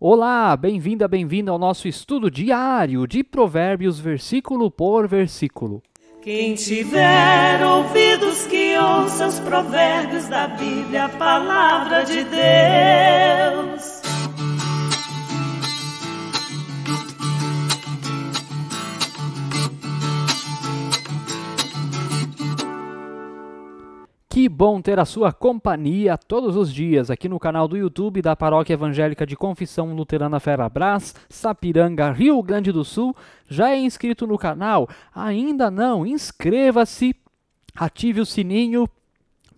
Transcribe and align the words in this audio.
Olá, 0.00 0.56
bem-vinda, 0.56 1.06
bem-vindo 1.06 1.52
ao 1.52 1.58
nosso 1.58 1.86
estudo 1.86 2.28
diário 2.28 3.06
de 3.06 3.22
Provérbios, 3.22 4.00
versículo 4.00 4.68
por 4.68 5.06
versículo. 5.06 5.80
Quem 6.20 6.54
tiver 6.56 7.64
ouvidos 7.64 8.44
que 8.46 8.76
ouça 8.76 9.28
os 9.28 9.38
provérbios 9.38 10.26
da 10.26 10.48
Bíblia, 10.48 11.04
a 11.04 11.08
palavra 11.10 12.02
de 12.02 12.24
Deus. 12.24 13.93
Que 24.34 24.48
bom 24.48 24.82
ter 24.82 24.98
a 24.98 25.04
sua 25.04 25.32
companhia 25.32 26.18
todos 26.18 26.56
os 26.56 26.74
dias 26.74 27.08
aqui 27.08 27.28
no 27.28 27.38
canal 27.38 27.68
do 27.68 27.76
YouTube 27.76 28.20
da 28.20 28.34
Paróquia 28.34 28.74
Evangélica 28.74 29.24
de 29.24 29.36
Confissão 29.36 29.94
Luterana 29.94 30.40
Ferrabras, 30.40 31.14
Sapiranga, 31.28 32.10
Rio 32.10 32.42
Grande 32.42 32.72
do 32.72 32.84
Sul. 32.84 33.14
Já 33.48 33.70
é 33.70 33.78
inscrito 33.78 34.26
no 34.26 34.36
canal? 34.36 34.88
Ainda 35.14 35.70
não? 35.70 36.04
Inscreva-se, 36.04 37.14
ative 37.76 38.20
o 38.20 38.26
sininho 38.26 38.88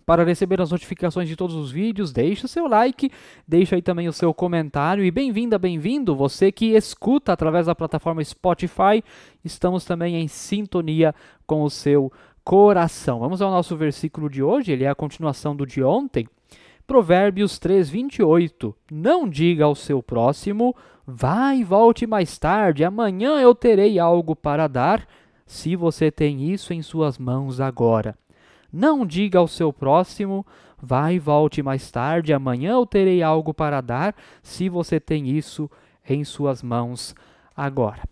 para 0.05 0.23
receber 0.23 0.61
as 0.61 0.69
notificações 0.69 1.27
de 1.27 1.35
todos 1.35 1.55
os 1.55 1.71
vídeos, 1.71 2.13
deixe 2.13 2.45
o 2.45 2.47
seu 2.47 2.67
like, 2.67 3.11
deixe 3.47 3.73
aí 3.73 3.81
também 3.81 4.07
o 4.07 4.13
seu 4.13 4.31
comentário 4.31 5.03
e 5.03 5.09
bem-vinda, 5.09 5.57
bem-vindo 5.57 6.15
você 6.15 6.51
que 6.51 6.75
escuta 6.75 7.33
através 7.33 7.65
da 7.65 7.73
plataforma 7.73 8.23
Spotify. 8.23 9.03
Estamos 9.43 9.85
também 9.85 10.17
em 10.17 10.27
sintonia 10.27 11.15
com 11.47 11.63
o 11.63 11.69
seu 11.69 12.11
coração. 12.47 13.19
Vamos 13.19 13.41
ao 13.41 13.51
nosso 13.51 13.75
versículo 13.75 14.29
de 14.29 14.41
hoje, 14.41 14.71
ele 14.71 14.85
é 14.85 14.87
a 14.87 14.95
continuação 14.95 15.53
do 15.53 15.65
de 15.65 15.83
ontem. 15.83 16.25
Provérbios 16.87 17.59
3, 17.59 17.89
28. 17.89 18.73
Não 18.89 19.27
diga 19.27 19.65
ao 19.65 19.75
seu 19.75 20.01
próximo, 20.01 20.73
vai 21.05 21.57
e 21.57 21.63
volte 21.65 22.07
mais 22.07 22.37
tarde, 22.37 22.85
amanhã 22.85 23.41
eu 23.41 23.53
terei 23.53 23.99
algo 23.99 24.33
para 24.33 24.65
dar, 24.69 25.05
se 25.45 25.75
você 25.75 26.09
tem 26.09 26.49
isso 26.49 26.71
em 26.71 26.81
suas 26.81 27.17
mãos 27.17 27.59
agora. 27.59 28.17
Não 28.71 29.05
diga 29.05 29.39
ao 29.39 29.47
seu 29.49 29.73
próximo, 29.73 30.45
vai 30.81 31.15
e 31.15 31.19
volte 31.19 31.61
mais 31.61 31.91
tarde, 31.91 32.31
amanhã 32.31 32.75
eu 32.75 32.85
terei 32.85 33.21
algo 33.21 33.53
para 33.53 33.81
dar, 33.81 34.15
se 34.41 34.69
você 34.69 35.01
tem 35.01 35.27
isso 35.27 35.69
em 36.07 36.23
suas 36.23 36.63
mãos 36.63 37.13
agora. 37.53 38.03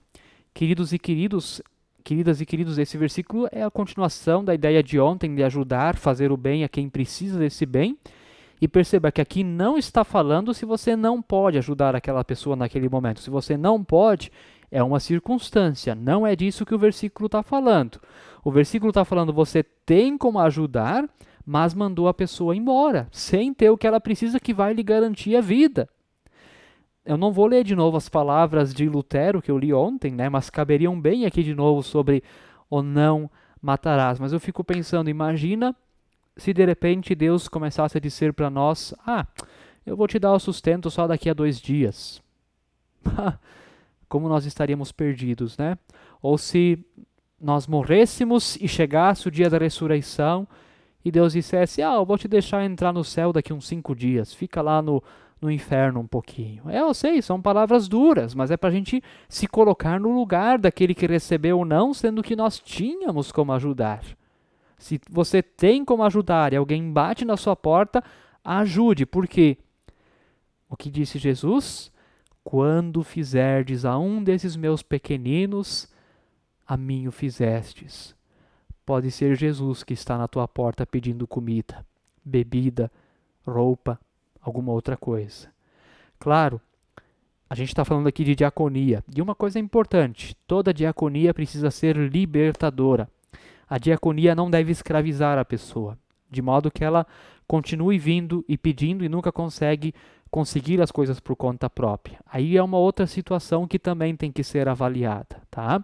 Queridos 0.54 0.92
e 0.92 1.00
queridos, 1.00 1.62
Queridas 2.06 2.40
e 2.40 2.46
queridos, 2.46 2.78
esse 2.78 3.00
versículo 3.00 3.50
é 3.52 3.64
a 3.64 3.72
continuação 3.72 4.46
da 4.46 4.54
ideia 4.54 4.84
de 4.84 5.00
ontem 5.00 5.34
de 5.34 5.44
ajudar, 5.44 5.98
fazer 5.98 6.32
o 6.32 6.38
bem 6.38 6.64
a 6.64 6.70
quem 6.70 6.88
precisa 6.88 7.40
desse 7.40 7.66
bem. 7.66 7.98
E 8.62 8.68
perceba 8.68 9.12
que 9.12 9.20
aqui 9.20 9.44
não 9.44 9.76
está 9.76 10.04
falando 10.04 10.54
se 10.54 10.66
você 10.66 10.96
não 10.96 11.20
pode 11.20 11.58
ajudar 11.58 11.96
aquela 11.96 12.24
pessoa 12.24 12.56
naquele 12.56 12.88
momento. 12.88 13.22
Se 13.22 13.32
você 13.32 13.58
não 13.58 13.84
pode, 13.84 14.32
é 14.70 14.84
uma 14.84 15.00
circunstância. 15.00 15.96
Não 15.96 16.28
é 16.28 16.36
disso 16.36 16.64
que 16.64 16.76
o 16.76 16.78
versículo 16.78 17.26
está 17.26 17.42
falando. 17.42 18.00
O 18.44 18.52
versículo 18.52 18.92
está 18.92 19.04
falando 19.04 19.34
você 19.34 19.64
tem 19.64 20.16
como 20.16 20.38
ajudar, 20.38 21.10
mas 21.44 21.74
mandou 21.74 22.08
a 22.08 22.14
pessoa 22.14 22.56
embora, 22.56 23.08
sem 23.12 23.52
ter 23.52 23.72
o 23.72 23.78
que 23.78 23.88
ela 23.88 24.00
precisa 24.00 24.40
que 24.40 24.54
vai 24.54 24.76
lhe 24.76 24.84
garantir 24.84 25.36
a 25.36 25.42
vida. 25.42 25.90
Eu 27.06 27.18
não 27.18 27.32
vou 27.32 27.46
ler 27.46 27.64
de 27.64 27.76
novo 27.76 27.98
as 27.98 28.10
palavras 28.10 28.74
de 28.74 28.90
Lutero 28.90 29.40
que 29.42 29.52
eu 29.52 29.58
li 29.60 29.72
ontem, 29.72 30.12
né, 30.12 30.28
mas 30.28 30.50
caberiam 30.50 31.00
bem 31.00 31.26
aqui 31.26 31.44
de 31.44 31.54
novo 31.54 31.84
sobre 31.84 32.24
o 32.68 32.82
não 32.82 33.30
matarás. 33.62 34.20
Mas 34.20 34.34
eu 34.34 34.40
fico 34.40 34.64
pensando, 34.64 35.10
imagina 35.10 35.76
se 36.36 36.52
de 36.52 36.66
repente 36.66 37.14
Deus 37.14 37.48
começasse 37.48 37.98
a 37.98 38.02
dizer 38.02 38.34
para 38.34 38.50
nós: 38.50 38.94
Ah, 39.06 39.28
eu 39.86 39.96
vou 39.96 40.08
te 40.08 40.18
dar 40.18 40.34
o 40.34 40.40
sustento 40.40 40.90
só 40.90 41.08
daqui 41.08 41.30
a 41.30 41.34
dois 41.34 41.62
dias. 41.62 42.22
Como 44.10 44.28
nós 44.28 44.46
estaríamos 44.46 44.92
perdidos, 44.92 45.58
né? 45.58 45.78
Ou 46.22 46.38
se 46.38 46.84
nós 47.40 47.68
morrêssemos 47.68 48.56
e 48.58 48.68
chegasse 48.68 49.28
o 49.28 49.32
dia 49.32 49.50
da 49.50 49.58
ressurreição 49.58 50.48
e 51.04 51.12
Deus 51.12 51.34
dissesse: 51.34 51.84
Ah, 51.84 51.94
eu 51.96 52.06
vou 52.06 52.18
te 52.18 52.28
deixar 52.28 52.66
entrar 52.66 52.92
no 52.92 53.04
céu 53.04 53.32
daqui 53.32 53.54
uns 53.54 53.68
cinco 53.68 53.96
dias, 53.96 54.34
fica 54.34 54.62
lá 54.62 54.82
no, 54.82 55.04
no 55.46 55.52
inferno 55.52 56.00
um 56.00 56.08
pouquinho. 56.08 56.70
É, 56.70 56.82
eu 56.82 56.94
sei, 56.94 57.22
são 57.22 57.42
palavras 57.42 57.88
duras, 57.88 58.34
mas 58.34 58.50
é 58.50 58.58
para 58.58 58.70
a 58.70 58.72
gente 58.72 59.02
se 59.30 59.48
colocar 59.48 60.00
no 60.00 60.14
lugar 60.14 60.58
daquele 60.58 60.96
que 60.96 61.06
recebeu 61.06 61.60
ou 61.60 61.66
não, 61.66 61.94
sendo 61.94 62.24
que 62.24 62.36
nós 62.36 62.60
tínhamos 62.60 63.32
como 63.32 63.54
ajudar. 63.54 64.04
Se 64.78 65.00
você 65.10 65.42
tem 65.42 65.86
como 65.86 66.04
ajudar 66.04 66.52
e 66.52 66.56
alguém 66.56 66.92
bate 66.92 67.24
na 67.24 67.38
sua 67.38 67.56
porta, 67.56 68.04
ajude, 68.44 69.06
porque 69.06 69.58
o 70.68 70.76
que 70.76 70.90
disse 70.90 71.20
Jesus? 71.20 71.92
Quando 72.44 73.04
fizerdes 73.04 73.86
a 73.86 73.98
um 73.98 74.24
desses 74.24 74.56
meus 74.56 74.82
pequeninos, 74.82 75.88
a 76.68 76.76
mim 76.76 77.08
o 77.08 77.12
fizestes. 77.12 78.16
Pode 78.86 79.12
ser 79.12 79.36
Jesus 79.36 79.84
que 79.84 79.94
está 79.94 80.18
na 80.18 80.28
tua 80.28 80.48
porta 80.48 80.86
pedindo 80.86 81.28
comida, 81.28 81.86
bebida, 82.24 82.92
roupa, 83.46 84.00
alguma 84.46 84.72
outra 84.72 84.96
coisa. 84.96 85.50
Claro, 86.20 86.62
a 87.50 87.56
gente 87.56 87.70
está 87.70 87.84
falando 87.84 88.08
aqui 88.08 88.24
de 88.24 88.36
diaconia. 88.36 89.04
E 89.16 89.22
uma 89.22 89.36
coisa 89.36 89.60
importante: 89.60 90.36
toda 90.48 90.74
diaconia 90.74 91.34
precisa 91.34 91.72
ser 91.72 91.98
libertadora. 91.98 93.10
A 93.68 93.80
diaconia 93.80 94.36
não 94.36 94.50
deve 94.50 94.72
escravizar 94.72 95.40
a 95.40 95.46
pessoa, 95.46 95.98
de 96.30 96.42
modo 96.42 96.70
que 96.70 96.84
ela 96.84 97.06
continue 97.48 97.98
vindo 97.98 98.46
e 98.48 98.58
pedindo 98.58 99.04
e 99.04 99.10
nunca 99.10 99.32
consegue 99.32 99.94
conseguir 100.30 100.82
as 100.82 100.92
coisas 100.92 101.20
por 101.20 101.36
conta 101.36 101.70
própria. 101.70 102.20
Aí 102.26 102.58
é 102.58 102.62
uma 102.62 102.78
outra 102.78 103.08
situação 103.08 103.68
que 103.68 103.80
também 103.80 104.16
tem 104.16 104.32
que 104.32 104.44
ser 104.44 104.68
avaliada, 104.68 105.42
tá? 105.50 105.84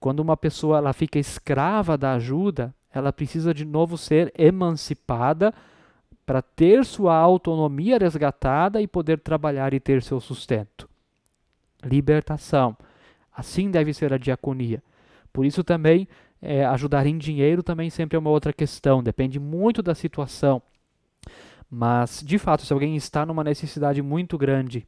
Quando 0.00 0.20
uma 0.20 0.36
pessoa 0.36 0.78
ela 0.78 0.92
fica 0.92 1.18
escrava 1.18 1.96
da 1.96 2.14
ajuda, 2.14 2.74
ela 2.92 3.12
precisa 3.12 3.52
de 3.52 3.64
novo 3.64 3.98
ser 3.98 4.32
emancipada 4.36 5.54
para 6.30 6.42
ter 6.42 6.84
sua 6.84 7.16
autonomia 7.16 7.98
resgatada 7.98 8.80
e 8.80 8.86
poder 8.86 9.18
trabalhar 9.18 9.74
e 9.74 9.80
ter 9.80 10.00
seu 10.00 10.20
sustento. 10.20 10.88
Libertação. 11.82 12.76
Assim 13.34 13.68
deve 13.68 13.92
ser 13.92 14.12
a 14.12 14.16
diaconia. 14.16 14.80
Por 15.32 15.44
isso 15.44 15.64
também 15.64 16.06
é, 16.40 16.64
ajudar 16.66 17.04
em 17.04 17.18
dinheiro 17.18 17.64
também 17.64 17.90
sempre 17.90 18.14
é 18.14 18.18
uma 18.20 18.30
outra 18.30 18.52
questão, 18.52 19.02
depende 19.02 19.40
muito 19.40 19.82
da 19.82 19.92
situação. 19.92 20.62
Mas, 21.68 22.22
de 22.24 22.38
fato, 22.38 22.64
se 22.64 22.72
alguém 22.72 22.94
está 22.94 23.26
numa 23.26 23.42
necessidade 23.42 24.00
muito 24.00 24.38
grande, 24.38 24.86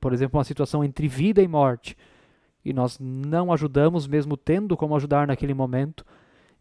por 0.00 0.12
exemplo, 0.12 0.38
uma 0.38 0.44
situação 0.44 0.84
entre 0.84 1.08
vida 1.08 1.42
e 1.42 1.48
morte, 1.48 1.98
e 2.64 2.72
nós 2.72 3.00
não 3.00 3.52
ajudamos, 3.52 4.06
mesmo 4.06 4.36
tendo 4.36 4.76
como 4.76 4.94
ajudar 4.94 5.26
naquele 5.26 5.54
momento, 5.54 6.06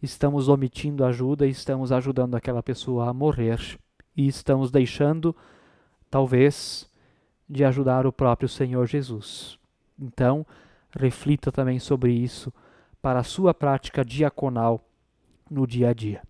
estamos 0.05 0.47
omitindo 0.47 1.03
ajuda 1.03 1.45
e 1.45 1.49
estamos 1.49 1.91
ajudando 1.91 2.35
aquela 2.35 2.63
pessoa 2.63 3.09
a 3.09 3.13
morrer 3.13 3.77
e 4.15 4.27
estamos 4.27 4.71
deixando, 4.71 5.35
talvez, 6.09 6.89
de 7.49 7.63
ajudar 7.63 8.07
o 8.07 8.13
próprio 8.13 8.47
Senhor 8.47 8.87
Jesus. 8.87 9.59
Então, 9.99 10.45
reflita 10.97 11.51
também 11.51 11.79
sobre 11.79 12.13
isso 12.13 12.53
para 13.01 13.19
a 13.19 13.23
sua 13.23 13.53
prática 13.53 14.03
diaconal 14.03 14.83
no 15.49 15.67
dia 15.67 15.89
a 15.89 15.93
dia. 15.93 16.21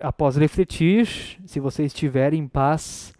Após 0.00 0.36
refletir, 0.36 1.06
se 1.46 1.58
você 1.60 1.84
estiver 1.84 2.34
em 2.34 2.46
paz, 2.46 3.14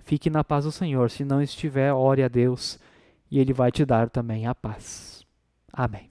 fique 0.00 0.28
na 0.28 0.44
paz 0.44 0.64
do 0.64 0.72
Senhor. 0.72 1.10
Se 1.10 1.24
não 1.24 1.40
estiver, 1.40 1.92
ore 1.92 2.22
a 2.22 2.28
Deus 2.28 2.78
e 3.30 3.38
Ele 3.38 3.52
vai 3.52 3.72
te 3.72 3.84
dar 3.84 4.10
também 4.10 4.46
a 4.46 4.54
paz. 4.54 5.24
Amém. 5.72 6.10